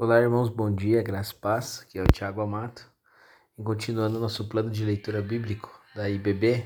[0.00, 1.80] Olá, irmãos, bom dia, graça e paz.
[1.82, 2.88] Aqui é o Tiago Amato.
[3.58, 6.64] E continuando nosso plano de leitura bíblico da IBB,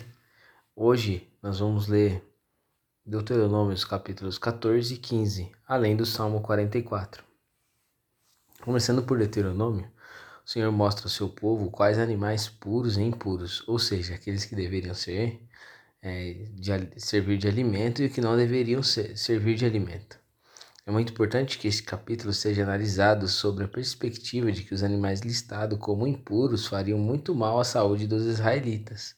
[0.77, 2.23] hoje nós vamos ler
[3.07, 7.25] Deuteronômios capítulos 14 e 15, além do Salmo 44.
[8.61, 9.91] Começando por Deuteronômio,
[10.45, 14.55] o Senhor mostra ao seu povo quais animais puros e impuros, ou seja, aqueles que
[14.55, 15.41] deveriam ser
[16.03, 20.22] é, de, servir de alimento e que não deveriam ser, servir de alimento.
[20.85, 25.21] É muito importante que esse capítulo seja analisado sobre a perspectiva de que os animais
[25.21, 29.15] listados como impuros fariam muito mal à saúde dos israelitas,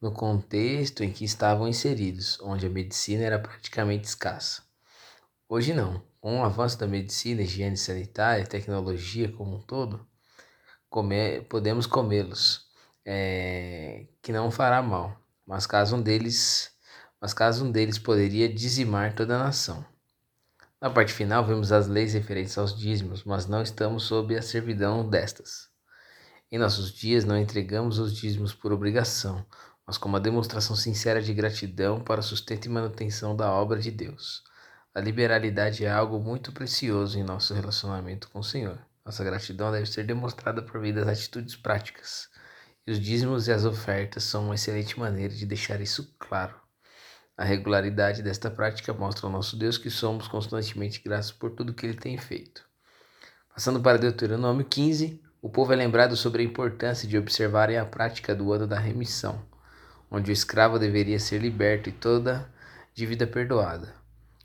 [0.00, 4.62] no contexto em que estavam inseridos, onde a medicina era praticamente escassa.
[5.48, 6.02] Hoje não.
[6.20, 10.06] Com o avanço da medicina, higiene sanitária tecnologia como um todo,
[10.88, 12.70] comer, podemos comê-los,
[13.04, 16.72] é, que não fará mal, mas caso um deles,
[17.20, 19.84] mas caso um deles poderia dizimar toda a nação.
[20.82, 25.08] Na parte final, vemos as leis referentes aos dízimos, mas não estamos sob a servidão
[25.08, 25.68] destas.
[26.50, 29.46] Em nossos dias, não entregamos os dízimos por obrigação,
[29.86, 33.92] mas como uma demonstração sincera de gratidão para o sustento e manutenção da obra de
[33.92, 34.42] Deus.
[34.92, 38.84] A liberalidade é algo muito precioso em nosso relacionamento com o Senhor.
[39.04, 42.28] Nossa gratidão deve ser demonstrada por meio das atitudes práticas.
[42.84, 46.61] E os dízimos e as ofertas são uma excelente maneira de deixar isso claro.
[47.42, 51.84] A regularidade desta prática mostra ao nosso Deus que somos constantemente gratos por tudo que
[51.84, 52.64] ele tem feito.
[53.52, 58.32] Passando para Deuteronômio 15, o povo é lembrado sobre a importância de observarem a prática
[58.32, 59.44] do ano da remissão,
[60.08, 62.48] onde o escravo deveria ser liberto e toda
[62.94, 63.92] dívida perdoada.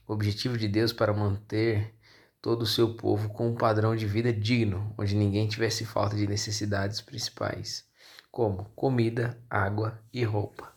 [0.08, 1.94] O objetivo de Deus para manter
[2.42, 6.26] todo o seu povo com um padrão de vida digno, onde ninguém tivesse falta de
[6.26, 7.86] necessidades principais,
[8.32, 10.76] como comida, água e roupa.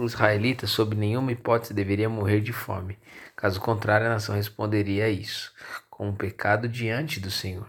[0.00, 2.96] Os israelitas, sob nenhuma hipótese, deveriam morrer de fome.
[3.34, 5.52] Caso contrário, a nação responderia a isso,
[5.90, 7.66] com um pecado diante do Senhor.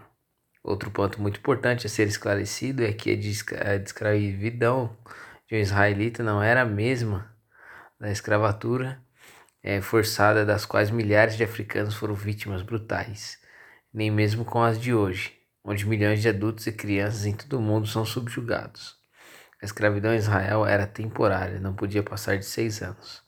[0.62, 4.96] Outro ponto muito importante a ser esclarecido é que a escravidão
[5.48, 7.34] de um israelita não era a mesma
[7.98, 9.02] da escravatura
[9.60, 13.40] é, forçada das quais milhares de africanos foram vítimas brutais,
[13.92, 17.60] nem mesmo com as de hoje, onde milhões de adultos e crianças em todo o
[17.60, 18.99] mundo são subjugados.
[19.62, 23.22] A escravidão em Israel era temporária, não podia passar de seis anos.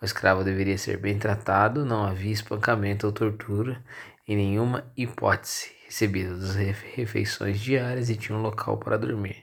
[0.00, 3.82] O escravo deveria ser bem tratado, não havia espancamento ou tortura,
[4.28, 9.42] em nenhuma hipótese, recebia das refeições diárias e tinha um local para dormir.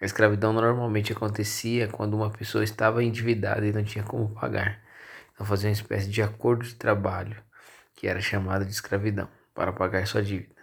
[0.00, 4.80] A escravidão normalmente acontecia quando uma pessoa estava endividada e não tinha como pagar.
[5.34, 7.36] Então fazia uma espécie de acordo de trabalho,
[7.94, 10.59] que era chamado de escravidão, para pagar sua dívida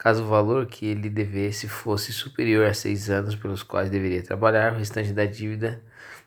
[0.00, 4.72] caso o valor que ele devesse fosse superior a seis anos pelos quais deveria trabalhar,
[4.72, 5.82] o restante da dívida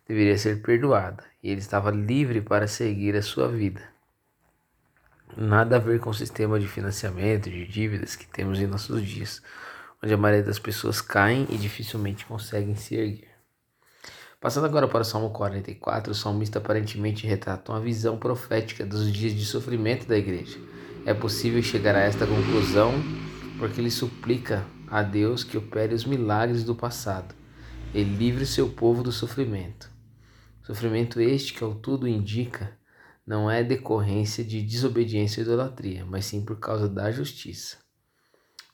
[0.07, 3.81] deveria ser perdoada e ele estava livre para seguir a sua vida.
[5.35, 9.41] Nada a ver com o sistema de financiamento de dívidas que temos em nossos dias,
[10.03, 13.31] onde a maioria das pessoas caem e dificilmente conseguem se erguer.
[14.39, 19.33] Passando agora para o Salmo 44, o salmista aparentemente retrata uma visão profética dos dias
[19.33, 20.59] de sofrimento da igreja.
[21.07, 22.93] É possível chegar a esta conclusão
[23.57, 27.33] porque ele suplica a Deus que opere os milagres do passado
[27.93, 29.89] e livre seu povo do sofrimento.
[30.63, 32.77] Sofrimento este que ao tudo indica
[33.25, 37.77] não é decorrência de desobediência e idolatria, mas sim por causa da justiça.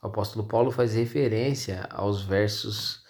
[0.02, 3.04] O apóstolo Paulo faz referência aos versos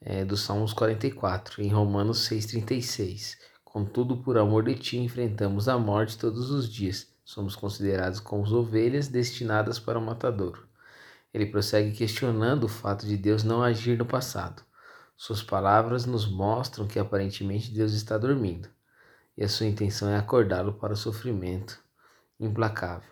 [0.00, 3.36] é, do Salmos 44, em Romanos 6,36.
[3.64, 7.08] Contudo, por amor de ti, enfrentamos a morte todos os dias.
[7.24, 10.65] Somos considerados como ovelhas destinadas para o matadouro.
[11.36, 14.62] Ele prossegue questionando o fato de Deus não agir no passado.
[15.14, 18.70] Suas palavras nos mostram que aparentemente Deus está dormindo,
[19.36, 21.78] e a sua intenção é acordá-lo para o sofrimento
[22.40, 23.10] implacável.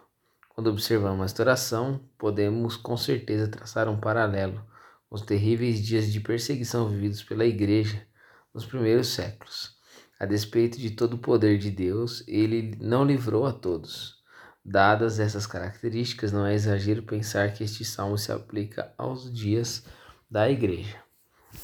[0.48, 4.64] Quando observamos esta oração, podemos com certeza traçar um paralelo
[5.06, 8.06] com os terríveis dias de perseguição vividos pela Igreja
[8.54, 9.76] nos primeiros séculos.
[10.18, 14.23] A despeito de todo o poder de Deus, ele não livrou a todos.
[14.64, 19.84] Dadas essas características, não é exagero pensar que este salmo se aplica aos dias
[20.30, 20.96] da igreja.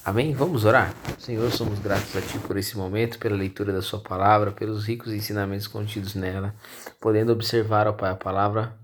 [0.05, 0.33] Amém?
[0.33, 0.93] Vamos orar?
[1.17, 5.11] Senhor, somos gratos a Ti por esse momento, pela leitura da Sua palavra, pelos ricos
[5.11, 6.55] ensinamentos contidos nela,
[6.99, 8.77] podendo observar, ó Pai, a palavra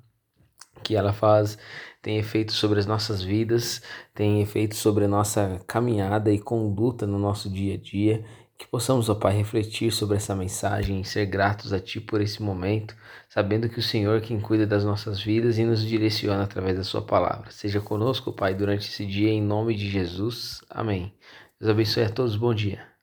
[0.84, 1.58] que ela faz
[2.02, 3.82] tem efeito sobre as nossas vidas,
[4.14, 8.24] tem efeito sobre a nossa caminhada e conduta no nosso dia a dia
[8.58, 12.42] que possamos, ó Pai, refletir sobre essa mensagem e ser gratos a Ti por esse
[12.42, 12.96] momento,
[13.30, 16.84] sabendo que o Senhor é quem cuida das nossas vidas e nos direciona através da
[16.84, 17.52] Sua palavra.
[17.52, 20.62] Seja conosco, Pai, durante esse dia, em nome de Jesus.
[20.70, 21.14] Amém.
[21.60, 22.36] Deus abençoe a todos.
[22.36, 22.97] Bom dia.